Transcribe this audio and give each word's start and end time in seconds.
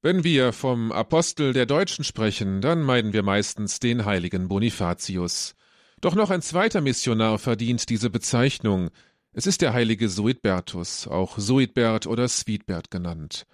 Wenn 0.00 0.22
wir 0.22 0.52
vom 0.52 0.92
Apostel 0.92 1.52
der 1.52 1.66
Deutschen 1.66 2.04
sprechen, 2.04 2.60
dann 2.60 2.84
meiden 2.84 3.12
wir 3.12 3.24
meistens 3.24 3.80
den 3.80 4.04
heiligen 4.04 4.46
Bonifatius. 4.46 5.56
Doch 6.00 6.14
noch 6.14 6.30
ein 6.30 6.40
zweiter 6.40 6.80
Missionar 6.80 7.40
verdient 7.40 7.88
diese 7.88 8.08
Bezeichnung. 8.08 8.90
Es 9.32 9.48
ist 9.48 9.60
der 9.60 9.72
heilige 9.72 10.08
Suidbertus, 10.08 11.08
auch 11.08 11.40
Suidbert 11.40 12.06
oder 12.06 12.28
Sweetbert 12.28 12.92
genannt. 12.92 13.44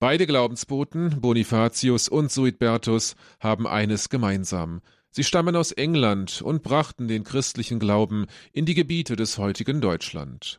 Beide 0.00 0.26
Glaubensboten, 0.26 1.20
Bonifatius 1.20 2.08
und 2.08 2.32
Suidbertus, 2.32 3.14
haben 3.38 3.68
eines 3.68 4.08
gemeinsam. 4.08 4.80
Sie 5.10 5.22
stammen 5.22 5.54
aus 5.54 5.70
England 5.70 6.42
und 6.42 6.64
brachten 6.64 7.06
den 7.06 7.22
christlichen 7.22 7.78
Glauben 7.78 8.26
in 8.52 8.66
die 8.66 8.74
Gebiete 8.74 9.14
des 9.14 9.38
heutigen 9.38 9.80
Deutschland. 9.80 10.58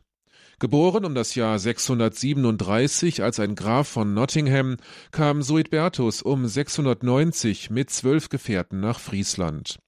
Geboren 0.58 1.04
um 1.04 1.14
das 1.14 1.34
Jahr 1.34 1.58
637 1.58 3.22
als 3.22 3.40
ein 3.40 3.54
Graf 3.54 3.88
von 3.88 4.14
Nottingham, 4.14 4.76
kam 5.10 5.42
Suidbertus 5.42 6.22
um 6.22 6.46
690 6.46 7.70
mit 7.70 7.90
zwölf 7.90 8.28
Gefährten 8.28 8.80
nach 8.80 9.00
Friesland. 9.00 9.78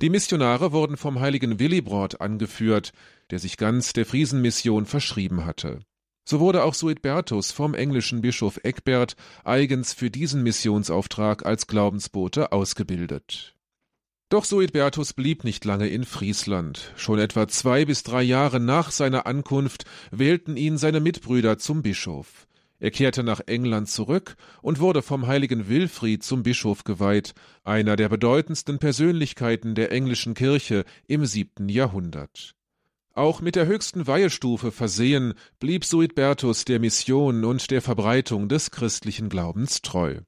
Die 0.00 0.10
Missionare 0.10 0.72
wurden 0.72 0.96
vom 0.96 1.20
heiligen 1.20 1.60
Willibrord 1.60 2.20
angeführt, 2.20 2.92
der 3.30 3.38
sich 3.38 3.56
ganz 3.56 3.92
der 3.92 4.06
Friesenmission 4.06 4.86
verschrieben 4.86 5.44
hatte. 5.44 5.80
So 6.26 6.40
wurde 6.40 6.64
auch 6.64 6.74
Suidbertus 6.74 7.52
vom 7.52 7.74
englischen 7.74 8.22
Bischof 8.22 8.58
Egbert 8.62 9.14
eigens 9.44 9.92
für 9.92 10.10
diesen 10.10 10.42
Missionsauftrag 10.42 11.44
als 11.44 11.66
Glaubensbote 11.66 12.50
ausgebildet. 12.50 13.53
Doch 14.30 14.44
Suidbertus 14.44 15.12
blieb 15.12 15.44
nicht 15.44 15.64
lange 15.64 15.88
in 15.88 16.04
Friesland. 16.04 16.92
Schon 16.96 17.18
etwa 17.18 17.46
zwei 17.46 17.84
bis 17.84 18.02
drei 18.02 18.22
Jahre 18.22 18.58
nach 18.58 18.90
seiner 18.90 19.26
Ankunft 19.26 19.84
wählten 20.10 20.56
ihn 20.56 20.78
seine 20.78 21.00
Mitbrüder 21.00 21.58
zum 21.58 21.82
Bischof. 21.82 22.46
Er 22.80 22.90
kehrte 22.90 23.22
nach 23.22 23.40
England 23.46 23.88
zurück 23.88 24.36
und 24.60 24.80
wurde 24.80 25.02
vom 25.02 25.26
heiligen 25.26 25.68
Wilfried 25.68 26.22
zum 26.22 26.42
Bischof 26.42 26.84
geweiht, 26.84 27.34
einer 27.62 27.96
der 27.96 28.08
bedeutendsten 28.08 28.78
Persönlichkeiten 28.78 29.74
der 29.74 29.92
englischen 29.92 30.34
Kirche 30.34 30.84
im 31.06 31.24
siebten 31.24 31.68
Jahrhundert. 31.68 32.54
Auch 33.12 33.40
mit 33.40 33.54
der 33.54 33.66
höchsten 33.66 34.08
Weihestufe 34.08 34.72
versehen, 34.72 35.34
blieb 35.60 35.84
Suidbertus 35.84 36.64
der 36.64 36.80
Mission 36.80 37.44
und 37.44 37.70
der 37.70 37.80
Verbreitung 37.80 38.48
des 38.48 38.72
christlichen 38.72 39.28
Glaubens 39.28 39.82
treu. 39.82 40.20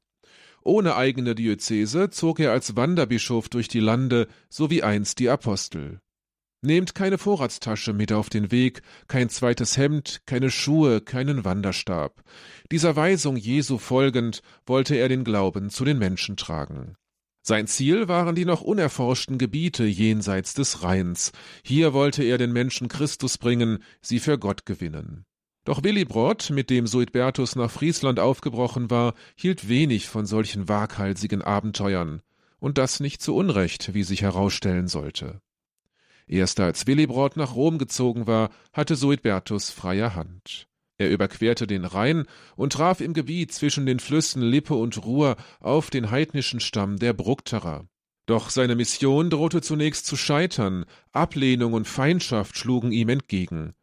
Ohne 0.66 0.96
eigene 0.96 1.36
Diözese 1.36 2.10
zog 2.10 2.40
er 2.40 2.50
als 2.50 2.74
Wanderbischof 2.74 3.48
durch 3.48 3.68
die 3.68 3.78
Lande, 3.78 4.26
so 4.48 4.68
wie 4.68 4.82
einst 4.82 5.20
die 5.20 5.30
Apostel. 5.30 6.00
Nehmt 6.60 6.96
keine 6.96 7.18
Vorratstasche 7.18 7.92
mit 7.92 8.12
auf 8.12 8.30
den 8.30 8.50
Weg, 8.50 8.82
kein 9.06 9.28
zweites 9.28 9.76
Hemd, 9.76 10.22
keine 10.26 10.50
Schuhe, 10.50 11.00
keinen 11.00 11.44
Wanderstab. 11.44 12.20
Dieser 12.72 12.96
Weisung 12.96 13.36
Jesu 13.36 13.78
folgend 13.78 14.42
wollte 14.66 14.96
er 14.96 15.08
den 15.08 15.22
Glauben 15.22 15.70
zu 15.70 15.84
den 15.84 15.98
Menschen 15.98 16.36
tragen. 16.36 16.96
Sein 17.42 17.68
Ziel 17.68 18.08
waren 18.08 18.34
die 18.34 18.44
noch 18.44 18.62
unerforschten 18.62 19.38
Gebiete 19.38 19.84
jenseits 19.84 20.54
des 20.54 20.82
Rheins. 20.82 21.30
Hier 21.62 21.92
wollte 21.92 22.24
er 22.24 22.38
den 22.38 22.52
Menschen 22.52 22.88
Christus 22.88 23.38
bringen, 23.38 23.84
sie 24.02 24.18
für 24.18 24.36
Gott 24.36 24.66
gewinnen. 24.66 25.26
Doch 25.66 25.82
Willibrord, 25.82 26.50
mit 26.50 26.70
dem 26.70 26.86
Suidbertus 26.86 27.56
nach 27.56 27.72
Friesland 27.72 28.20
aufgebrochen 28.20 28.88
war, 28.88 29.14
hielt 29.34 29.68
wenig 29.68 30.06
von 30.06 30.24
solchen 30.24 30.68
waghalsigen 30.68 31.42
Abenteuern, 31.42 32.22
und 32.60 32.78
das 32.78 33.00
nicht 33.00 33.20
zu 33.20 33.34
Unrecht, 33.34 33.92
wie 33.92 34.04
sich 34.04 34.22
herausstellen 34.22 34.86
sollte. 34.86 35.40
Erst 36.28 36.60
als 36.60 36.86
Willibrord 36.86 37.36
nach 37.36 37.56
Rom 37.56 37.78
gezogen 37.78 38.28
war, 38.28 38.50
hatte 38.72 38.94
Suidbertus 38.94 39.70
freie 39.70 40.14
Hand. 40.14 40.68
Er 40.98 41.10
überquerte 41.10 41.66
den 41.66 41.84
Rhein 41.84 42.26
und 42.54 42.74
traf 42.74 43.00
im 43.00 43.12
Gebiet 43.12 43.52
zwischen 43.52 43.86
den 43.86 43.98
Flüssen 43.98 44.42
Lippe 44.42 44.74
und 44.74 45.04
Ruhr 45.04 45.34
auf 45.58 45.90
den 45.90 46.12
heidnischen 46.12 46.60
Stamm 46.60 46.96
der 47.00 47.12
Bructerer. 47.12 47.88
Doch 48.26 48.50
seine 48.50 48.76
Mission 48.76 49.30
drohte 49.30 49.62
zunächst 49.62 50.06
zu 50.06 50.16
scheitern, 50.16 50.84
Ablehnung 51.10 51.72
und 51.72 51.88
Feindschaft 51.88 52.56
schlugen 52.56 52.92
ihm 52.92 53.08
entgegen. 53.08 53.74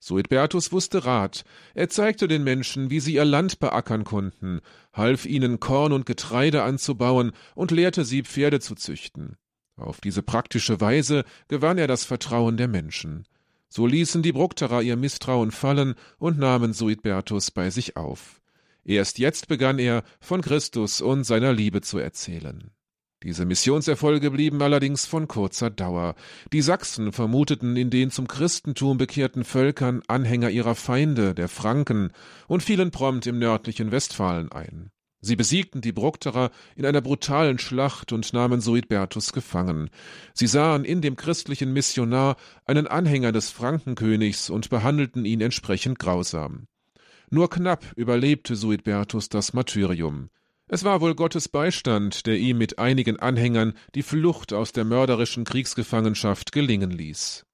Suidbertus 0.00 0.72
wusste 0.72 1.04
Rat. 1.04 1.44
Er 1.74 1.88
zeigte 1.88 2.28
den 2.28 2.44
Menschen, 2.44 2.90
wie 2.90 3.00
sie 3.00 3.14
ihr 3.14 3.24
Land 3.24 3.58
beackern 3.58 4.04
konnten, 4.04 4.60
half 4.92 5.26
ihnen 5.26 5.60
Korn 5.60 5.92
und 5.92 6.06
Getreide 6.06 6.62
anzubauen 6.62 7.32
und 7.54 7.70
lehrte 7.70 8.04
sie 8.04 8.22
Pferde 8.22 8.60
zu 8.60 8.74
züchten. 8.74 9.36
Auf 9.76 10.00
diese 10.00 10.22
praktische 10.22 10.80
Weise 10.80 11.24
gewann 11.48 11.78
er 11.78 11.86
das 11.86 12.04
Vertrauen 12.04 12.56
der 12.56 12.68
Menschen. 12.68 13.24
So 13.68 13.86
ließen 13.86 14.22
die 14.22 14.32
Bructerer 14.32 14.82
ihr 14.82 14.96
Misstrauen 14.96 15.50
fallen 15.50 15.94
und 16.18 16.38
nahmen 16.38 16.72
Suidbertus 16.72 17.50
bei 17.50 17.70
sich 17.70 17.96
auf. 17.96 18.40
Erst 18.84 19.18
jetzt 19.18 19.48
begann 19.48 19.78
er, 19.78 20.02
von 20.20 20.40
Christus 20.40 21.00
und 21.00 21.24
seiner 21.24 21.52
Liebe 21.52 21.82
zu 21.82 21.98
erzählen. 21.98 22.70
Diese 23.24 23.44
Missionserfolge 23.44 24.30
blieben 24.30 24.62
allerdings 24.62 25.04
von 25.04 25.26
kurzer 25.26 25.70
Dauer. 25.70 26.14
Die 26.52 26.62
Sachsen 26.62 27.12
vermuteten 27.12 27.76
in 27.76 27.90
den 27.90 28.12
zum 28.12 28.28
Christentum 28.28 28.96
bekehrten 28.96 29.44
Völkern 29.44 30.02
Anhänger 30.06 30.50
ihrer 30.50 30.76
Feinde, 30.76 31.34
der 31.34 31.48
Franken, 31.48 32.12
und 32.46 32.62
fielen 32.62 32.92
prompt 32.92 33.26
im 33.26 33.40
nördlichen 33.40 33.90
Westfalen 33.90 34.52
ein. 34.52 34.90
Sie 35.20 35.34
besiegten 35.34 35.80
die 35.80 35.90
Bructerer 35.90 36.52
in 36.76 36.86
einer 36.86 37.00
brutalen 37.00 37.58
Schlacht 37.58 38.12
und 38.12 38.32
nahmen 38.32 38.60
Suidbertus 38.60 39.32
gefangen. 39.32 39.90
Sie 40.32 40.46
sahen 40.46 40.84
in 40.84 41.00
dem 41.00 41.16
christlichen 41.16 41.72
Missionar 41.72 42.36
einen 42.66 42.86
Anhänger 42.86 43.32
des 43.32 43.50
Frankenkönigs 43.50 44.48
und 44.48 44.70
behandelten 44.70 45.24
ihn 45.24 45.40
entsprechend 45.40 45.98
grausam. 45.98 46.68
Nur 47.30 47.50
knapp 47.50 47.84
überlebte 47.96 48.54
Suidbertus 48.54 49.28
das 49.28 49.52
Martyrium. 49.54 50.30
Es 50.68 50.84
war 50.84 51.00
wohl 51.00 51.14
Gottes 51.14 51.48
Beistand, 51.48 52.26
der 52.26 52.36
ihm 52.36 52.58
mit 52.58 52.78
einigen 52.78 53.18
Anhängern 53.18 53.72
die 53.94 54.02
Flucht 54.02 54.52
aus 54.52 54.72
der 54.72 54.84
mörderischen 54.84 55.44
Kriegsgefangenschaft 55.44 56.52
gelingen 56.52 56.90
ließ. 56.90 57.46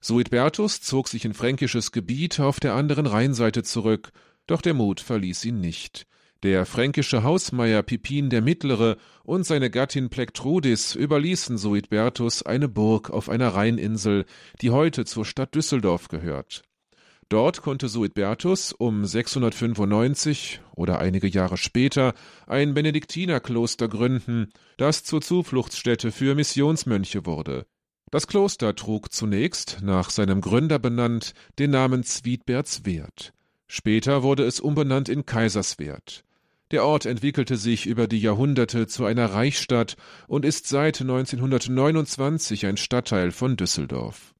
Suidbertus 0.00 0.80
zog 0.80 1.08
sich 1.08 1.26
in 1.26 1.34
fränkisches 1.34 1.92
Gebiet 1.92 2.40
auf 2.40 2.58
der 2.58 2.74
anderen 2.74 3.06
Rheinseite 3.06 3.62
zurück, 3.62 4.12
doch 4.46 4.62
der 4.62 4.74
Mut 4.74 5.00
verließ 5.00 5.44
ihn 5.44 5.60
nicht. 5.60 6.06
Der 6.42 6.66
fränkische 6.66 7.22
Hausmeier 7.22 7.84
Pipin 7.84 8.28
der 8.28 8.42
Mittlere 8.42 8.96
und 9.22 9.46
seine 9.46 9.70
Gattin 9.70 10.08
Plektrudis 10.08 10.96
überließen 10.96 11.56
Suidbertus 11.56 12.42
eine 12.42 12.68
Burg 12.68 13.10
auf 13.10 13.28
einer 13.28 13.50
Rheininsel, 13.50 14.24
die 14.60 14.70
heute 14.70 15.04
zur 15.04 15.24
Stadt 15.24 15.54
Düsseldorf 15.54 16.08
gehört. 16.08 16.64
Dort 17.28 17.62
konnte 17.62 17.88
Suidbertus 17.88 18.72
um 18.72 19.06
695 19.06 20.60
oder 20.74 20.98
einige 20.98 21.28
Jahre 21.28 21.56
später 21.56 22.14
ein 22.46 22.74
Benediktinerkloster 22.74 23.88
gründen, 23.88 24.52
das 24.76 25.04
zur 25.04 25.22
Zufluchtsstätte 25.22 26.12
für 26.12 26.34
Missionsmönche 26.34 27.24
wurde. 27.24 27.66
Das 28.10 28.26
Kloster 28.26 28.74
trug 28.74 29.10
zunächst, 29.10 29.78
nach 29.82 30.10
seinem 30.10 30.42
Gründer 30.42 30.78
benannt, 30.78 31.32
den 31.58 31.70
Namen 31.70 32.04
Zwietbertswert. 32.04 33.32
Später 33.66 34.22
wurde 34.22 34.44
es 34.44 34.60
umbenannt 34.60 35.08
in 35.08 35.24
Kaiserswert. 35.24 36.24
Der 36.72 36.84
Ort 36.84 37.06
entwickelte 37.06 37.56
sich 37.56 37.86
über 37.86 38.06
die 38.06 38.20
Jahrhunderte 38.20 38.86
zu 38.86 39.06
einer 39.06 39.32
Reichsstadt 39.32 39.96
und 40.26 40.44
ist 40.44 40.68
seit 40.68 41.00
1929 41.00 42.66
ein 42.66 42.76
Stadtteil 42.76 43.30
von 43.30 43.56
Düsseldorf. 43.56 44.31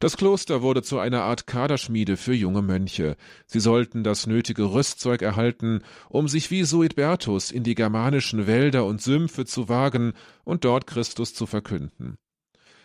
Das 0.00 0.16
Kloster 0.16 0.62
wurde 0.62 0.82
zu 0.82 0.98
einer 0.98 1.24
Art 1.24 1.46
Kaderschmiede 1.46 2.16
für 2.16 2.32
junge 2.32 2.62
Mönche. 2.62 3.18
Sie 3.44 3.60
sollten 3.60 4.02
das 4.02 4.26
nötige 4.26 4.72
Rüstzeug 4.72 5.20
erhalten, 5.20 5.82
um 6.08 6.26
sich 6.26 6.50
wie 6.50 6.64
Suidbertus 6.64 7.50
in 7.50 7.64
die 7.64 7.74
germanischen 7.74 8.46
Wälder 8.46 8.86
und 8.86 9.02
Sümpfe 9.02 9.44
zu 9.44 9.68
wagen 9.68 10.14
und 10.42 10.64
dort 10.64 10.86
Christus 10.86 11.34
zu 11.34 11.44
verkünden. 11.44 12.16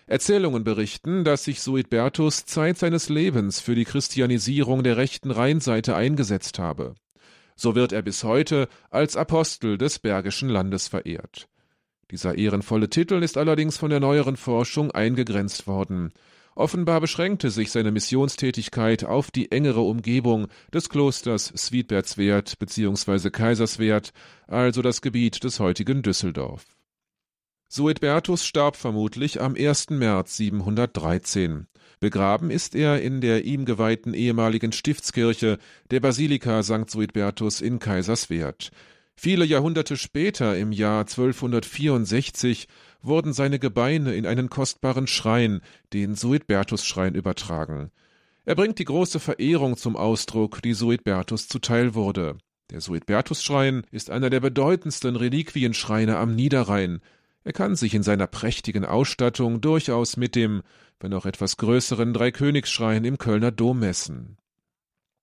Erzählungen 0.07 0.65
berichten, 0.65 1.23
dass 1.23 1.45
sich 1.45 1.61
Suidbertus 1.61 2.45
Zeit 2.45 2.77
seines 2.77 3.07
Lebens 3.07 3.61
für 3.61 3.75
die 3.75 3.85
Christianisierung 3.85 4.83
der 4.83 4.97
rechten 4.97 5.31
Rheinseite 5.31 5.95
eingesetzt 5.95 6.59
habe. 6.59 6.95
So 7.55 7.75
wird 7.75 7.93
er 7.93 8.01
bis 8.01 8.25
heute 8.25 8.67
als 8.89 9.15
Apostel 9.15 9.77
des 9.77 9.99
Bergischen 9.99 10.49
Landes 10.49 10.89
verehrt. 10.89 11.47
Dieser 12.11 12.35
ehrenvolle 12.37 12.89
Titel 12.89 13.23
ist 13.23 13.37
allerdings 13.37 13.77
von 13.77 13.89
der 13.89 14.01
neueren 14.01 14.35
Forschung 14.35 14.91
eingegrenzt 14.91 15.65
worden. 15.65 16.11
Offenbar 16.55 17.01
beschränkte 17.01 17.49
sich 17.49 17.69
seine 17.69 17.91
Missionstätigkeit 17.91 19.03
auf 19.03 19.29
die 19.29 19.51
engere 19.51 19.81
Umgebung 19.81 20.47
des 20.73 20.87
Klosters 20.87 21.47
Swiedbertswert 21.55 22.57
bzw. 22.59 23.29
Kaiserswert, 23.29 24.13
also 24.47 24.81
das 24.81 25.01
Gebiet 25.01 25.43
des 25.43 25.59
heutigen 25.59 26.01
Düsseldorf. 26.01 26.77
Suidbertus 27.67 28.45
starb 28.45 28.77
vermutlich 28.77 29.41
am 29.41 29.55
1. 29.55 29.89
März 29.89 30.37
713. 30.37 31.67
Begraben 31.99 32.49
ist 32.49 32.73
er 32.73 33.01
in 33.01 33.19
der 33.19 33.43
ihm 33.43 33.65
geweihten 33.65 34.13
ehemaligen 34.13 34.71
Stiftskirche 34.71 35.57
der 35.91 35.99
Basilika 35.99 36.63
St. 36.63 36.89
Suidbertus 36.89 37.59
in 37.59 37.79
Kaiserswerth. 37.79 38.71
Viele 39.17 39.45
Jahrhunderte 39.45 39.97
später, 39.97 40.57
im 40.57 40.71
Jahr 40.71 41.01
1264, 41.01 42.67
wurden 43.01 43.33
seine 43.33 43.59
Gebeine 43.59 44.13
in 44.13 44.25
einen 44.25 44.49
kostbaren 44.49 45.07
Schrein, 45.07 45.61
den 45.93 46.15
Suidbertus-Schrein, 46.15 47.15
übertragen. 47.15 47.91
Er 48.45 48.55
bringt 48.55 48.77
die 48.77 48.85
große 48.85 49.19
Verehrung 49.19 49.77
zum 49.77 49.95
Ausdruck, 49.95 50.61
die 50.61 50.73
Suidbertus 50.73 51.47
zuteil 51.47 51.95
wurde. 51.95 52.37
Der 52.71 52.81
Suidbertusschrein 52.81 53.83
ist 53.91 54.09
einer 54.09 54.29
der 54.29 54.39
bedeutendsten 54.39 55.15
Reliquienschreine 55.15 56.17
am 56.17 56.35
Niederrhein. 56.35 56.99
Er 57.43 57.53
kann 57.53 57.75
sich 57.75 57.93
in 57.93 58.03
seiner 58.03 58.27
prächtigen 58.27 58.85
Ausstattung 58.85 59.61
durchaus 59.61 60.17
mit 60.17 60.35
dem, 60.35 60.61
wenn 60.99 61.13
auch 61.13 61.25
etwas 61.25 61.57
größeren 61.57 62.13
Dreikönigsschrein 62.13 63.05
im 63.05 63.17
Kölner 63.17 63.51
Dom 63.51 63.79
messen. 63.79 64.37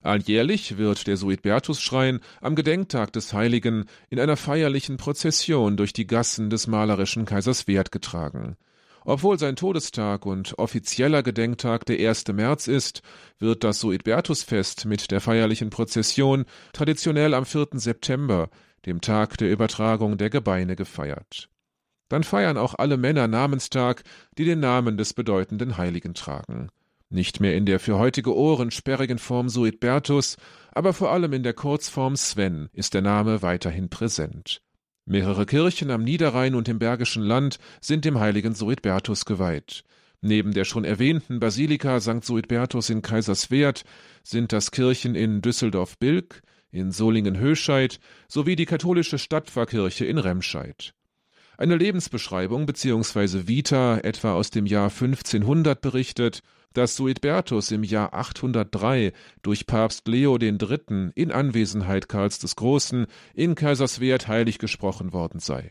Alljährlich 0.03 0.79
wird 0.79 1.07
der 1.07 1.17
Suidbertusschrein 1.17 2.21
am 2.41 2.57
Gedenktag 2.57 3.13
des 3.13 3.33
Heiligen 3.33 3.85
in 4.11 4.19
einer 4.19 4.37
feierlichen 4.37 4.97
Prozession 4.97 5.77
durch 5.77 5.93
die 5.93 6.07
Gassen 6.07 6.51
des 6.51 6.67
malerischen 6.67 7.25
Kaiserswerth 7.25 7.93
getragen. 7.93 8.57
Obwohl 9.05 9.39
sein 9.39 9.57
Todestag 9.57 10.27
und 10.27 10.59
offizieller 10.59 11.23
Gedenktag 11.23 11.87
der 11.87 12.09
1. 12.09 12.29
März 12.29 12.69
ist, 12.69 13.03
wird 13.39 13.65
das 13.65 13.81
Suidbertusfest 13.81 14.85
mit 14.85 15.11
der 15.11 15.21
feierlichen 15.21 15.71
Prozession 15.71 16.45
traditionell 16.73 17.35
am 17.35 17.45
4. 17.45 17.69
September, 17.75 18.49
dem 18.87 19.01
Tag 19.01 19.39
der 19.39 19.51
Übertragung 19.51 20.19
der 20.19 20.31
Gebeine, 20.31 20.77
gefeiert. 20.77 21.49
Dann 22.09 22.25
feiern 22.25 22.59
auch 22.59 22.75
alle 22.75 22.97
Männer 22.97 23.27
Namenstag, 23.27 24.03
die 24.37 24.45
den 24.45 24.61
Namen 24.61 24.97
des 24.97 25.15
bedeutenden 25.15 25.79
Heiligen 25.79 26.15
tragen. 26.15 26.69
Nicht 27.13 27.41
mehr 27.41 27.55
in 27.55 27.67
der 27.67 27.79
für 27.79 27.99
heutige 27.99 28.35
Ohren 28.35 28.71
sperrigen 28.71 29.19
Form 29.19 29.51
Suidbertus, 29.51 30.39
aber 30.73 30.95
vor 30.95 31.13
allem 31.13 31.35
in 31.35 31.43
der 31.43 31.53
Kurzform 31.53 32.17
Sven 32.17 32.71
ist 32.73 32.95
der 32.95 33.03
Name 33.03 33.43
weiterhin 33.43 33.91
präsent. 33.91 34.63
Mehrere 35.05 35.45
Kirchen 35.45 35.91
am 35.91 36.05
Niederrhein 36.05 36.55
und 36.55 36.71
im 36.71 36.79
Bergischen 36.79 37.23
Land 37.23 37.59
sind 37.83 38.07
dem 38.07 38.19
heiligen 38.19 38.55
Suidbertus 38.55 39.27
geweiht. 39.27 39.85
Neben 40.23 40.55
der 40.55 40.65
schon 40.65 40.85
erwähnten 40.85 41.39
Basilika 41.39 42.01
St. 42.01 42.25
Suidbertus 42.25 42.89
in 42.89 43.03
Kaiserswerth 43.03 43.85
sind 44.23 44.55
das 44.55 44.71
Kirchen 44.71 45.15
in 45.15 45.43
Düsseldorf-Bilk, 45.43 46.41
in 46.71 46.93
Solingen-Höscheid 46.93 48.01
sowie 48.27 48.57
die 48.57 48.65
katholische 48.65 49.19
Stadtpfarrkirche 49.19 50.07
in 50.07 50.17
Remscheid. 50.17 50.95
Eine 51.59 51.77
Lebensbeschreibung 51.77 52.67
bzw. 52.67 53.47
Vita 53.47 53.99
etwa 53.99 54.35
aus 54.35 54.51
dem 54.51 54.67
Jahr 54.67 54.91
1500 54.91 55.81
berichtet, 55.81 56.43
dass 56.73 56.97
Suidbertus 56.97 57.71
im 57.71 57.85
Jahr 57.85 58.15
803 58.15 59.13
durch 59.43 59.67
Papst 59.67 60.09
Leo 60.09 60.39
III. 60.39 61.11
in 61.15 61.31
Anwesenheit 61.31 62.09
Karls 62.09 62.39
des 62.39 62.57
Großen 62.57 63.07
in 63.35 63.55
Kaiserswerth 63.55 64.29
heilig 64.29 64.59
gesprochen 64.59 65.13
worden 65.13 65.39
sei. 65.39 65.69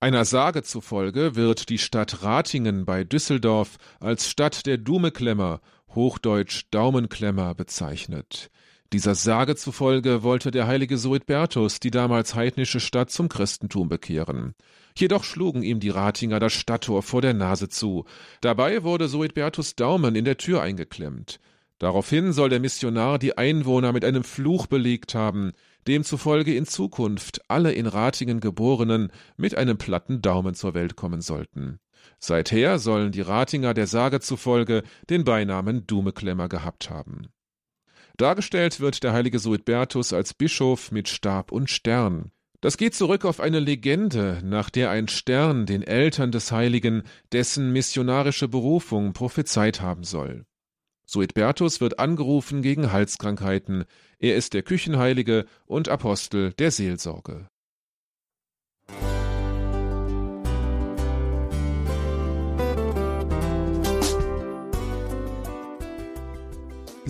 Einer 0.00 0.24
Sage 0.24 0.62
zufolge 0.62 1.36
wird 1.36 1.68
die 1.68 1.78
Stadt 1.78 2.22
Ratingen 2.22 2.84
bei 2.84 3.04
Düsseldorf 3.04 3.76
als 4.00 4.28
Stadt 4.28 4.66
der 4.66 4.78
Dumeklemmer, 4.78 5.60
hochdeutsch 5.94 6.64
Daumenklemmer, 6.72 7.54
bezeichnet. 7.54 8.50
Dieser 8.92 9.14
Sage 9.14 9.56
zufolge 9.56 10.22
wollte 10.22 10.50
der 10.50 10.66
heilige 10.66 10.98
Suidbertus 10.98 11.80
die 11.80 11.90
damals 11.90 12.34
heidnische 12.34 12.78
Stadt 12.78 13.10
zum 13.10 13.30
Christentum 13.30 13.88
bekehren. 13.88 14.54
Jedoch 14.94 15.24
schlugen 15.24 15.62
ihm 15.62 15.80
die 15.80 15.88
Ratinger 15.88 16.38
das 16.40 16.52
Stadttor 16.52 17.02
vor 17.02 17.22
der 17.22 17.32
Nase 17.32 17.70
zu. 17.70 18.04
Dabei 18.42 18.82
wurde 18.82 19.08
Suidbertus 19.08 19.76
Daumen 19.76 20.14
in 20.14 20.26
der 20.26 20.36
Tür 20.36 20.60
eingeklemmt. 20.60 21.40
Daraufhin 21.78 22.34
soll 22.34 22.50
der 22.50 22.60
Missionar 22.60 23.18
die 23.18 23.38
Einwohner 23.38 23.92
mit 23.92 24.04
einem 24.04 24.24
Fluch 24.24 24.66
belegt 24.66 25.14
haben, 25.14 25.52
demzufolge 25.88 26.54
in 26.54 26.66
Zukunft 26.66 27.40
alle 27.48 27.72
in 27.72 27.86
Ratingen 27.86 28.40
Geborenen 28.40 29.10
mit 29.38 29.56
einem 29.56 29.78
platten 29.78 30.20
Daumen 30.20 30.54
zur 30.54 30.74
Welt 30.74 30.96
kommen 30.96 31.22
sollten. 31.22 31.78
Seither 32.18 32.78
sollen 32.78 33.10
die 33.10 33.22
Ratinger 33.22 33.72
der 33.72 33.86
Sage 33.86 34.20
zufolge 34.20 34.82
den 35.08 35.24
Beinamen 35.24 35.86
Dumeklemmer 35.86 36.50
gehabt 36.50 36.90
haben. 36.90 37.28
Dargestellt 38.16 38.80
wird 38.80 39.02
der 39.02 39.12
heilige 39.12 39.38
Suidbertus 39.38 40.12
als 40.12 40.34
Bischof 40.34 40.92
mit 40.92 41.08
Stab 41.08 41.52
und 41.52 41.70
Stern. 41.70 42.30
Das 42.60 42.76
geht 42.76 42.94
zurück 42.94 43.24
auf 43.24 43.40
eine 43.40 43.58
Legende, 43.58 44.40
nach 44.44 44.70
der 44.70 44.90
ein 44.90 45.08
Stern 45.08 45.66
den 45.66 45.82
Eltern 45.82 46.30
des 46.30 46.52
Heiligen 46.52 47.02
dessen 47.32 47.72
missionarische 47.72 48.46
Berufung 48.46 49.12
prophezeit 49.14 49.80
haben 49.80 50.04
soll. 50.04 50.46
Suidbertus 51.04 51.80
wird 51.80 51.98
angerufen 51.98 52.62
gegen 52.62 52.92
Halskrankheiten. 52.92 53.84
Er 54.18 54.36
ist 54.36 54.54
der 54.54 54.62
Küchenheilige 54.62 55.46
und 55.66 55.88
Apostel 55.88 56.52
der 56.52 56.70
Seelsorge. 56.70 57.48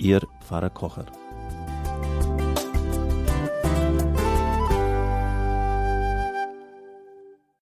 Ihr 0.00 0.26
Pfarrer 0.40 0.70
Kocher. 0.70 1.04